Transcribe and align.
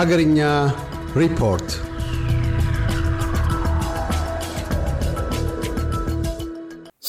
ሀገርኛ 0.00 0.40
ሪፖርት 1.14 1.70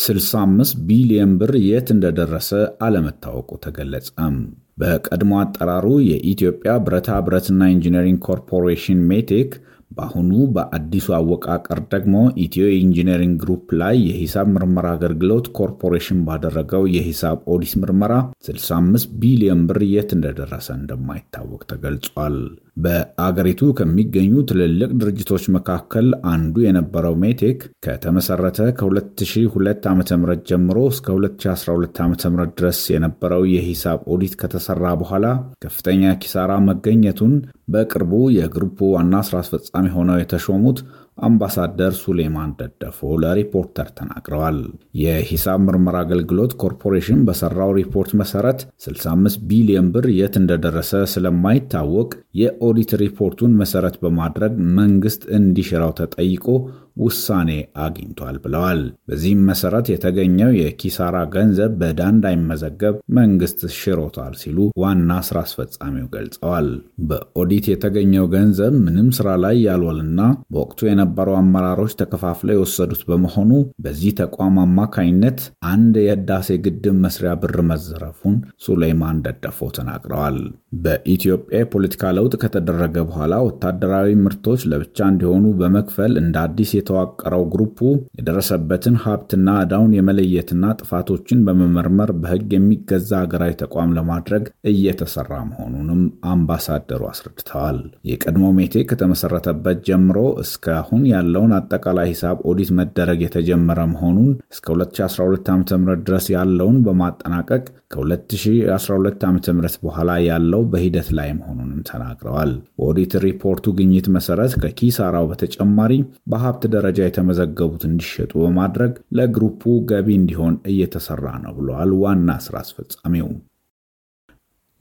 ስልሳ 0.02 0.32
አምስት 0.40 0.76
ቢሊየን 0.88 1.34
ብር 1.40 1.54
የት 1.66 1.88
እንደደረሰ 1.96 2.50
አለመታወቁ 2.86 3.50
ተገለጸም። 3.66 4.36
በቀድሞ 4.78 5.32
አጠራሩ 5.42 5.88
የኢትዮጵያ 6.10 6.74
ብረታ 6.86 7.20
ብረትና 7.28 7.70
ኢንጂነሪንግ 7.76 8.20
ኮርፖሬሽን 8.28 9.06
ሜቴክ 9.12 9.54
በአሁኑ 9.92 10.32
በአዲሱ 10.56 11.08
አወቃቀር 11.18 11.80
ደግሞ 11.94 12.14
ኢትዮ 12.44 12.66
ኢንጂነሪንግ 12.78 13.36
ግሩፕ 13.42 13.66
ላይ 13.82 13.96
የሂሳብ 14.08 14.48
ምርመራ 14.54 14.88
አገልግሎት 14.98 15.48
ኮርፖሬሽን 15.58 16.20
ባደረገው 16.28 16.84
የሂሳብ 16.94 17.40
ኦዲት 17.54 17.74
ምርመራ 17.82 18.14
65 18.48 19.16
ቢሊዮን 19.22 19.64
ብር 19.70 19.82
የት 19.90 20.12
እንደደረሰ 20.18 20.68
እንደማይታወቅ 20.78 21.62
ተገልጿል። 21.72 22.38
በአገሪቱ 22.78 23.62
ከሚገኙ 23.78 24.34
ትልልቅ 24.50 24.90
ድርጅቶች 25.00 25.44
መካከል 25.56 26.06
አንዱ 26.32 26.56
የነበረው 26.66 27.16
ሜቴክ 27.24 27.58
ከተመሰረተ 27.86 28.60
ከ2002 28.80 29.88
ዓ 29.90 29.94
ም 29.96 30.04
ጀምሮ 30.50 30.78
እስከ 30.94 31.08
2012 31.16 32.02
ዓ 32.02 32.08
ም 32.08 32.16
ድረስ 32.54 32.80
የነበረው 32.94 33.44
የሂሳብ 33.54 34.00
ኦዲት 34.16 34.36
ከተሰራ 34.42 34.94
በኋላ 35.02 35.26
ከፍተኛ 35.66 36.14
ኪሳራ 36.24 36.52
መገኘቱን 36.70 37.34
በቅርቡ 37.74 38.14
የግሩፑ 38.38 38.90
ዋና 38.96 39.16
ስራ 39.28 39.38
አስፈጻሚ 39.44 39.88
ሆነው 39.98 40.20
የተሾሙት 40.20 40.80
አምባሳደር 41.18 41.94
ሱሌማን 42.00 42.52
ደደፎ 42.60 43.00
ለሪፖርተር 43.24 43.88
ተናግረዋል። 43.98 44.58
የሂሳብ 45.02 45.60
ምርመራ 45.66 45.98
አገልግሎት 46.06 46.54
ኮርፖሬሽን 46.62 47.20
በሰራው 47.28 47.72
ሪፖርት 47.80 48.12
መሰረት 48.22 48.60
65 48.86 49.44
ቢሊዮን 49.50 49.88
ብር 49.96 50.08
የት 50.20 50.36
እንደደረሰ 50.42 51.02
ስለማይታወቅ 51.14 52.10
የኦዲት 52.42 52.94
ሪፖርቱን 53.04 53.58
መሰረት 53.62 53.98
በማድረግ 54.04 54.54
መንግስት 54.80 55.24
እንዲሽራው 55.40 55.94
ተጠይቆ 56.00 56.48
ውሳኔ 56.98 57.50
አግኝቷል 57.84 58.36
ብለዋል። 58.44 58.82
በዚህም 59.10 59.42
መሰረት 59.50 59.86
የተገኘው 59.92 60.52
የኪሳራ 60.58 61.18
ገንዘብ 61.36 61.72
በዕዳ 61.82 62.02
እንዳይመዘገብ 62.14 62.96
መንግስት 63.18 63.60
ሽሮታል 63.78 64.34
ሲሉ 64.42 64.58
ዋና 64.82 65.12
ስራ 65.28 65.38
አስፈጻሚው 65.46 66.08
ገልጸዋል። 66.16 66.68
በኦዲት 67.10 67.66
የተገኘው 67.72 68.26
ገንዘብ 68.36 68.74
ምንም 68.86 69.10
ስራ 69.18 69.30
ላይ 69.44 69.56
ያልዋልና 69.66 70.22
በወቅቱ 70.54 70.80
የነበሩ 70.90 71.30
አመራሮች 71.40 71.94
ተከፋፍለው 72.02 72.56
የወሰዱት 72.56 73.04
በመሆኑ 73.10 73.52
በዚህ 73.86 74.12
ተቋም 74.22 74.58
አማካኝነት 74.64 75.40
አንድ 75.72 75.96
የህዳሴ 76.04 76.50
ግድብ 76.66 76.98
መስሪያ 77.04 77.34
ብር 77.42 77.58
መዘረፉን 77.72 78.36
ሱሌይማን 78.66 79.22
ደደፎ 79.26 79.70
ተናግረዋል። 79.78 80.38
በኢትዮጵያ 80.82 81.30
የፖለቲካ 81.62 82.12
ለውጥ 82.18 82.34
ከተደረገ 82.42 82.98
በኋላ 83.08 83.34
ወታደራዊ 83.46 84.10
ምርቶች 84.22 84.62
ለብቻ 84.72 84.98
እንዲሆኑ 85.12 85.46
በመክፈል 85.60 86.14
እንደ 86.22 86.36
አዲስ 86.44 86.70
የተዋቀረው 86.82 87.44
ግሩፑ 87.54 87.80
የደረሰበትን 88.20 88.96
ሀብትና 89.04 89.50
ዕዳውን 89.64 89.96
የመለየትና 89.98 90.50
ጥፋቶችን 90.82 91.44
በመመርመር 91.48 92.12
በሕግ 92.22 92.50
የሚገዛ 92.56 93.12
ሀገራዊ 93.24 93.54
ተቋም 93.62 93.96
ለማድረግ 93.98 94.44
እየተሰራ 94.72 95.32
መሆኑንም 95.50 96.02
አምባሳደሩ 96.32 97.02
አስረድተዋል። 97.12 97.80
የቀድሞ 98.12 98.46
ሜቴክ 98.58 98.84
ከተመሰረተበት 98.92 99.80
ጀምሮ 99.88 100.18
እስካሁን 100.44 101.04
ያለውን 101.14 101.54
አጠቃላይ 101.58 102.10
ሂሳብ 102.12 102.38
ኦዲት 102.52 102.72
መደረግ 102.80 103.20
የተጀመረ 103.24 103.80
መሆኑን 103.94 104.32
እስከ 104.54 104.66
2012 104.76 105.52
ዓ 105.52 105.58
ም 105.78 105.96
ድረስ 106.04 106.26
ያለውን 106.36 106.78
በማጠናቀቅ 106.86 107.64
ከ2012 107.94 109.26
ዓ 109.26 109.32
ም 109.32 109.40
በኋላ 109.86 110.12
ያለው 110.28 110.62
በሂደት 110.72 111.10
ላይ 111.18 111.30
መሆኑንም 111.40 111.82
ተናግረዋል። 111.90 112.52
በኦዲት 112.78 113.14
ሪፖርቱ 113.26 113.74
ግኝት 113.80 114.08
መሰረት 114.16 114.54
ከኪሳራው 114.62 115.26
በተጨማሪ 115.32 115.94
በሀብት 116.32 116.64
ደረጃ 116.74 117.00
የተመዘገቡት 117.06 117.84
እንዲሸጡ 117.90 118.32
በማድረግ 118.44 118.94
ለግሩፑ 119.18 119.62
ገቢ 119.92 120.10
እንዲሆን 120.18 120.58
እየተሰራ 120.72 121.26
ነው 121.44 121.54
ብለዋል 121.60 121.94
ዋና 122.04 122.38
ስራ 122.46 122.56
አስፈጻሚው። 122.64 123.30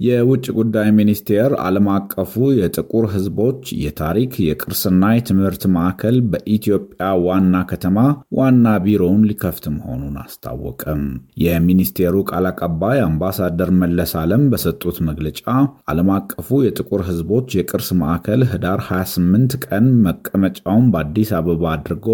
የውጭ 0.01 0.45
ጉዳይ 0.57 0.89
ሚኒስቴር 0.99 1.51
ዓለም 1.63 1.87
አቀፉ 1.95 2.33
የጥቁር 2.59 3.05
ሕዝቦች 3.15 3.63
የታሪክ 3.83 4.33
የቅርስና 4.45 5.11
የትምህርት 5.13 5.65
ማዕከል 5.75 6.17
በኢትዮጵያ 6.31 7.09
ዋና 7.27 7.57
ከተማ 7.71 7.99
ዋና 8.39 8.75
ቢሮውን 8.85 9.27
ሊከፍት 9.31 9.67
መሆኑን 9.75 10.17
አስታወቀም። 10.23 11.03
የሚኒስቴሩ 11.45 12.17
ቃል 12.31 12.47
አቀባይ 12.51 13.01
አምባሳደር 13.07 13.73
መለስ 13.83 14.15
ዓለም 14.23 14.45
በሰጡት 14.53 14.99
መግለጫ 15.09 15.43
ዓለም 15.91 16.11
አቀፉ 16.17 16.61
የጥቁር 16.65 17.03
ሕዝቦች 17.09 17.57
የቅርስ 17.59 17.91
ማዕከል 18.01 18.43
ህዳር 18.53 18.83
28 18.89 19.59
ቀን 19.67 19.87
መቀመጫውን 20.07 20.87
በአዲስ 20.95 21.33
አበባ 21.39 21.65
አድርጎ 21.75 22.09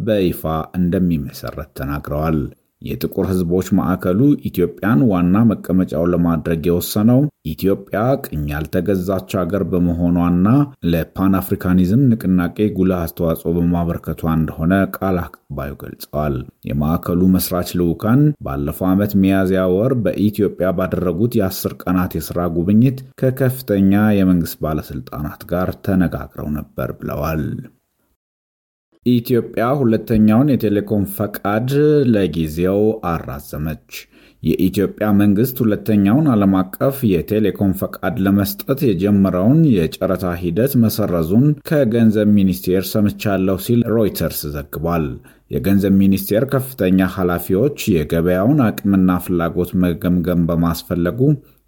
በይፋ 0.00 0.42
እንደሚመሰረት 0.78 1.72
ተናግረዋል። 1.78 2.38
የጥቁር 2.84 3.26
ህዝቦች 3.30 3.66
ማዕከሉ 3.78 4.20
ኢትዮጵያን 4.48 5.00
ዋና 5.10 5.36
መቀመጫውን 5.50 6.12
ለማድረግ 6.14 6.62
የወሰነው 6.68 7.20
ኢትዮጵያ 7.50 8.00
ቅኝ 8.24 8.42
ያልተገዛች 8.52 9.30
ሀገር 9.40 9.62
በመሆኗና 9.70 10.48
ለፓን 10.92 11.34
አፍሪካኒዝም 11.40 12.02
ንቅናቄ 12.10 12.66
ጉልህ 12.76 13.00
አስተዋጽኦ 13.00 13.52
በማበርከቷ 13.56 14.22
እንደሆነ 14.38 14.72
ቃል 14.96 15.18
አቀባዩ 15.24 15.72
ገልጸዋል። 15.82 16.36
የማዕከሉ 16.68 17.20
መስራች 17.34 17.70
ልዑካን 17.80 18.22
ባለፈው 18.46 18.88
ዓመት 18.92 19.14
ሚያዝያ 19.22 19.64
ወር 19.74 19.94
በኢትዮጵያ 20.04 20.70
ባደረጉት 20.78 21.34
የአስር 21.38 21.74
ቀናት 21.82 22.14
የሥራ 22.18 22.48
ጉብኝት 22.56 23.00
ከከፍተኛ 23.20 23.92
የመንግሥት 24.18 24.60
ባለሥልጣናት 24.64 25.44
ጋር 25.52 25.70
ተነጋግረው 25.86 26.50
ነበር 26.58 26.90
ብለዋል። 27.00 27.44
ኢትዮጵያ 29.06 29.64
ሁለተኛውን 29.80 30.50
የቴሌኮም 30.52 31.02
ፈቃድ 31.16 31.70
ለጊዜው 32.12 32.80
አራዘመች። 33.10 33.88
የኢትዮጵያ 34.42 35.06
መንግስት 35.20 35.56
ሁለተኛውን 35.62 36.26
ዓለም 36.32 36.54
አቀፍ 36.58 36.96
የቴሌኮም 37.10 37.72
ፈቃድ 37.80 38.16
ለመስጠት 38.26 38.80
የጀመረውን 38.86 39.60
የጨረታ 39.74 40.32
ሂደት 40.42 40.72
መሰረዙን 40.82 41.46
ከገንዘብ 41.68 42.28
ሚኒስቴር 42.38 42.84
ሰምቻለሁ 42.92 43.56
ሲል 43.66 43.82
ሮይተርስ 43.94 44.40
ዘግቧል። 44.54 45.06
የገንዘብ 45.50 45.94
ሚኒስቴር 46.00 46.44
ከፍተኛ 46.52 47.08
ኃላፊዎች 47.14 47.78
የገበያውን 47.94 48.60
አቅምና 48.66 49.16
ፍላጎት 49.24 49.72
መገምገም 49.82 50.46
በማስፈለጉ 50.48 51.20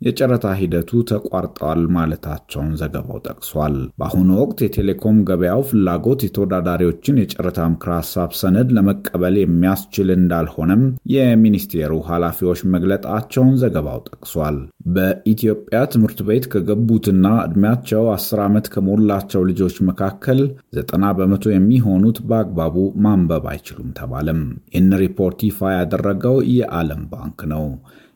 የጨረታ 0.03 0.47
ሂደቱ 0.59 0.91
ተቋርጠዋል 1.11 1.83
ማለታቸውን 1.95 2.73
ዘገባው 2.81 3.19
ጠቅሷል። 3.27 3.77
በአሁኑ 4.01 4.31
ወቅት 4.41 4.59
የቴሌኮም 4.65 5.19
ገበያው 5.29 5.63
ፍላጎት 5.69 6.21
የተወዳዳሪዎችን 6.25 7.21
የጨረታ 7.21 7.69
ምክረ 7.73 7.93
ሀሳብ 7.99 8.33
ሰነድ 8.41 8.69
ለመቀበል 8.77 9.37
የሚያስችል 9.41 10.11
እንዳልሆነም 10.17 10.83
የሚኒስቴሩ 11.15 11.93
ኃላፊዎች 12.11 12.63
መግለጣቸውን 12.75 13.55
ዘገባው 13.63 14.01
ጠቅሷል። 14.11 14.59
በኢትዮጵያ 14.97 15.81
ትምህርት 15.93 16.21
ቤት 16.29 16.45
ከገቡትና 16.53 17.27
ዕድሜያቸው 17.47 18.05
10 18.13 18.45
ዓመት 18.47 18.69
ከሞላቸው 18.75 19.43
ልጆች 19.51 19.79
መካከል 19.91 20.41
90 20.79 21.15
በመቶ 21.19 21.47
የሚሆኑት 21.53 22.21
በአግባቡ 22.29 22.77
ማንበብ 23.07 23.47
አይችሉም 23.47 23.66
ተባለም። 23.97 24.41
ይህን 24.73 24.91
ሪፖርት 25.03 25.41
ይፋ 25.47 25.71
ያደረገው 25.75 26.37
የዓለም 26.53 27.03
ባንክ 27.13 27.41
ነው። 27.53 27.65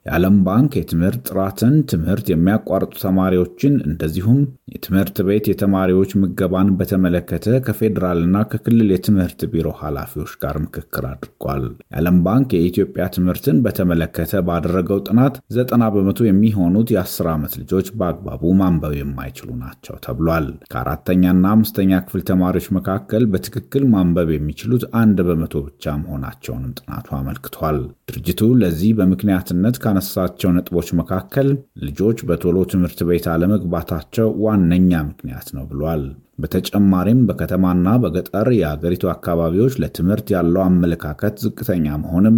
የዓለም 0.07 0.37
ባንክ 0.45 0.73
የትምህርት 0.77 1.21
ጥራትን፣ 1.29 1.75
ትምህርት 1.91 2.27
የሚያቋርጡ 2.31 2.93
ተማሪዎችን 3.03 3.75
እንደዚሁም 3.87 4.39
የትምህርት 4.73 5.17
ቤት 5.27 5.47
የተማሪዎች 5.51 6.11
ምገባን 6.21 6.69
በተመለከተ 6.79 7.57
ከፌዴራልና 7.67 8.37
ከክልል 8.51 8.89
የትምህርት 8.93 9.41
ቢሮ 9.53 9.69
ኃላፊዎች 9.81 10.33
ጋር 10.43 10.57
ምክክር 10.65 11.05
አድርጓል። 11.11 11.65
የዓለም 11.87 12.19
ባንክ 12.27 12.55
የኢትዮጵያ 12.57 13.07
ትምህርትን 13.17 13.59
በተመለከተ 13.65 14.43
ባደረገው 14.49 15.03
ጥናት 15.09 15.37
ዘጠና 15.57 15.91
በመቶ 15.95 16.27
የሚሆኑት 16.29 16.95
የአስር 16.95 17.29
ዓመት 17.35 17.55
ልጆች 17.61 17.91
በአግባቡ 17.99 18.55
ማንበብ 18.61 18.95
የማይችሉ 19.01 19.51
ናቸው 19.63 20.01
ተብሏል። 20.07 20.49
ከአራተኛና 20.73 21.45
አምስተኛ 21.55 22.01
ክፍል 22.07 22.25
ተማሪዎች 22.31 22.71
መካከል 22.79 23.25
በትክክል 23.33 23.87
ማንበብ 23.93 24.31
የሚችሉት 24.35 24.85
አንድ 25.01 25.21
በመቶ 25.29 25.55
ብቻ 25.69 25.97
መሆናቸውንም 26.03 26.75
ጥናቱ 26.81 27.09
አመልክቷል። 27.21 27.81
ድርጅቱ 28.11 28.43
ለዚህ 28.61 28.91
በምክንያትነት 28.99 29.77
ካነሳቸው 29.91 30.51
ነጥቦች 30.55 30.89
መካከል 30.99 31.49
ልጆች 31.85 32.19
በቶሎ 32.29 32.59
ትምህርት 32.73 33.01
ቤት 33.09 33.25
አለመግባታቸው 33.33 34.29
ዋነኛ 34.45 34.93
ምክንያት 35.09 35.49
ነው 35.57 35.65
ብሏል። 35.71 36.03
በተጨማሪም 36.43 37.21
በከተማና 37.29 37.89
በገጠር 38.03 38.49
የአገሪቱ 38.57 39.05
አካባቢዎች 39.13 39.75
ለትምህርት 39.83 40.29
ያለው 40.35 40.63
አመለካከት 40.67 41.35
ዝቅተኛ 41.45 41.97
መሆንም 42.05 42.37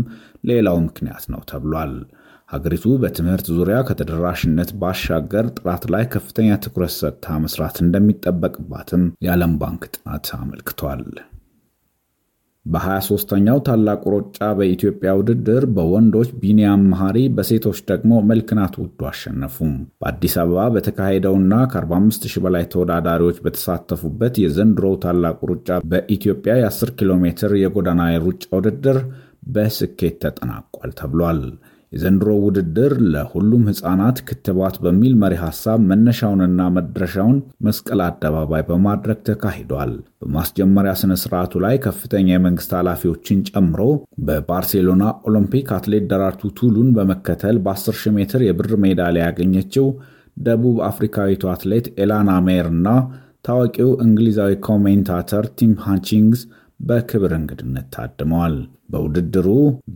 ሌላው 0.50 0.78
ምክንያት 0.86 1.26
ነው 1.34 1.42
ተብሏል። 1.52 1.94
ሀገሪቱ 2.48 2.86
በትምህርት 3.02 3.46
ዙሪያ 3.56 3.76
ከተደራሽነት 3.88 4.72
ባሻገር 4.80 5.46
ጥራት 5.58 5.84
ላይ 5.94 6.04
ከፍተኛ 6.14 6.58
ትኩረት 6.64 6.94
ሰጥታ 6.98 7.38
መስራት 7.44 7.78
እንደሚጠበቅባትም 7.84 9.04
የዓለም 9.26 9.54
ባንክ 9.62 9.84
ጥናት 9.94 10.28
አመልክቷል። 10.38 11.04
በ23ኛው 12.66 13.58
ታላቁ 13.66 14.02
ሩጫ 14.14 14.38
በኢትዮጵያ 14.58 15.10
ውድድር 15.18 15.64
በወንዶች 15.76 16.28
ቢኒያም 16.42 16.82
መሐሪ፣ 16.90 17.16
በሴቶች 17.36 17.78
ደግሞ 17.90 18.20
መልክናት 18.28 18.74
ውዱ 18.82 19.00
አሸነፉም። 19.10 19.72
በአዲስ 20.02 20.34
አበባ 20.42 20.66
በተካሄደውና 20.74 21.54
ከ45000 21.72 22.44
በላይ 22.44 22.64
ተወዳዳሪዎች 22.72 23.40
በተሳተፉበት 23.46 24.36
የዘንድሮው 24.42 24.94
ታላቁ 25.04 25.40
ሩጫ 25.52 25.68
በኢትዮጵያ 25.92 26.54
የ10 26.60 26.94
ኪሎ 27.00 27.18
ሜትር 27.24 27.54
የጎዳና 27.62 28.04
የሩጫ 28.12 28.46
ውድድር 28.56 29.00
በስኬት 29.48 30.16
ተጠናቋል 30.24 30.92
ተብሏል። 30.98 31.42
የዘንድሮ 31.92 32.28
ውድድር 32.42 32.92
ለሁሉም 33.12 33.64
ሕፃናት 33.68 34.18
ክትባት 34.28 34.76
በሚል 34.84 35.14
መሪ 35.22 35.34
ሐሳብ 35.42 35.80
መነሻውንና 35.88 36.68
መድረሻውን 36.76 37.36
መስቀል 37.66 38.00
አደባባይ 38.06 38.62
በማድረግ 38.68 39.18
ተካሂዷል። 39.28 39.92
በማስጀመሪያ 40.22 40.92
ሥነ 41.00 41.12
ሥርዓቱ 41.22 41.60
ላይ 41.64 41.76
ከፍተኛ 41.86 42.28
የመንግሥት 42.32 42.72
ኃላፊዎችን 42.78 43.42
ጨምሮ 43.50 43.80
በባርሴሎና 44.28 45.04
ኦሎምፒክ 45.28 45.68
አትሌት 45.76 46.06
ደራርቱ 46.12 46.52
ቱሉን 46.58 46.88
በመከተል 46.96 47.58
በ10 47.66 47.98
ሺህ 48.00 48.14
ሜትር 48.18 48.42
የብር 48.46 48.72
ሜዳሊያ 48.84 49.26
ያገኘችው 49.28 49.88
ደቡብ 50.40 50.76
አፍሪካዊቱ 50.88 51.44
አትሌት 51.52 51.86
ኤላና 52.02 52.30
ሜየር 52.46 52.68
እና 52.74 52.88
ታዋቂው 53.46 53.90
እንግሊዛዊ 54.04 54.52
commentator 54.66 55.44
ቲም 55.58 55.72
ሃቺንግስ 55.84 56.42
በክብር 56.82 57.32
እንግድነት 57.36 57.86
ታድመዋል። 57.94 58.56
በውድድሩ 58.92 59.48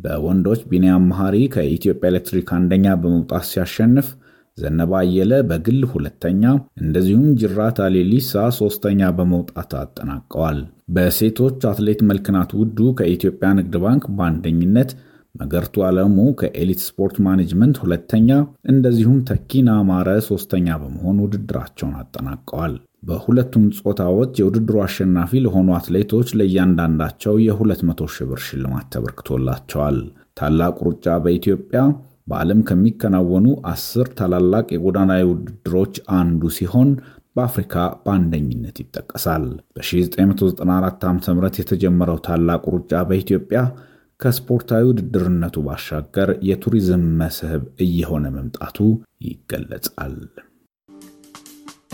በወንዶች 0.02 0.60
ቢንያም 0.70 1.08
መሐሪ 1.10 1.36
ከኢትዮጵያ 1.54 2.10
ኤሌክትሪክ 2.10 2.48
አንደኛ 2.58 2.86
በመውጣት 3.02 3.44
ሲያሸንፍ 3.50 4.08
ዘነባ 4.58 4.92
አየለ 5.00 5.32
በግል 5.48 5.80
ሁለተኛ፣ 5.92 6.42
እንደዚሁም 6.82 7.26
ጅራታ 7.40 7.78
ሌሊሳ 7.86 8.30
ሶስተኛ 8.58 9.10
በመውጣት 9.18 9.72
አጠናቀዋል። 9.80 10.60
በሴቶች 10.96 11.66
አትሌት 11.70 12.00
መልክናት 12.10 12.50
ውዱ 12.60 12.78
ከኢትዮጵያ 12.98 13.50
ንግድ 13.58 13.74
ባንክ 13.84 14.04
በአንደኝነት 14.16 14.90
መገርቱ 15.34 15.76
ዓለሙ 15.86 16.18
ከኤሊት 16.40 16.80
ስፖርት 16.86 17.16
ማኔጅመንት 17.26 17.76
ሁለተኛ፣ 17.82 18.28
እንደዚሁም 18.70 19.18
ተኪና 19.30 19.70
አማረ 19.88 20.08
ሶስተኛ 20.28 20.76
በመሆን 20.82 21.20
ውድድራቸውን 21.24 21.96
አጠናቀዋል። 22.00 22.74
በሁለቱም 23.06 23.64
ጾታዎች 23.78 24.32
የውድድሩ 24.40 24.76
አሸናፊ 24.84 25.40
ለሆኑ 25.44 25.68
አትሌቶች 25.76 26.28
ለእያንዳንዳቸው 26.38 27.34
የ200 27.44 28.08
ሺህ 28.14 28.26
ብር 28.30 28.40
ሽልማት 28.46 28.86
ተበርክቶላቸዋል። 28.94 29.98
ታላቁ 30.40 30.78
ሩጫ 30.88 31.06
በኢትዮጵያ 31.24 31.80
በዓለም 32.28 32.60
ከሚከናወኑ 32.68 33.46
አስር 33.72 34.08
ታላላቅ 34.18 34.66
የጎዳና 34.74 35.12
ውድድሮች 35.28 35.94
አንዱ 36.18 36.50
ሲሆን 36.56 36.88
በአፍሪካ 37.36 37.74
በአንደኝነት 38.04 38.76
ይጠቀሳል። 38.82 39.44
በ1994 39.76 41.06
ዓ 41.06 41.12
ም 41.34 41.50
የተጀመረው 41.60 42.18
ታላቁ 42.26 42.64
ሩጫ 42.76 43.02
በኢትዮጵያ 43.10 43.60
ከስፖርታዊ 44.20 44.84
ውድድርነቱ 44.90 45.56
ባሻገር 45.66 46.28
የቱሪዝም 46.48 47.04
መስህብ 47.18 47.64
እየሆነ 47.86 48.26
መምጣቱ 48.36 48.78
ይገለጻል። 49.26 50.14